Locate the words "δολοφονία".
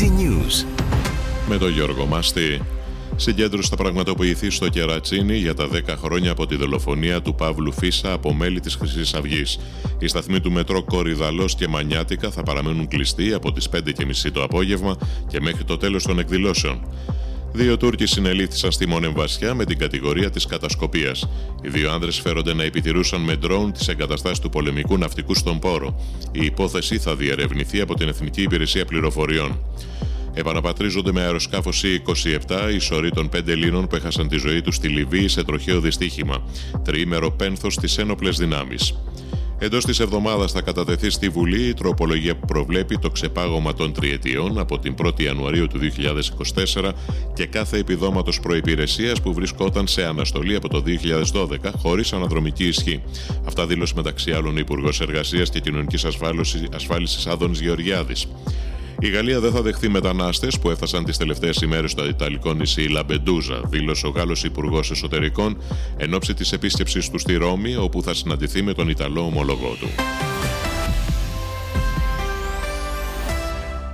6.56-7.22